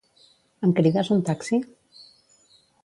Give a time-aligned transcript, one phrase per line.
[0.67, 1.61] Em crides un taxi?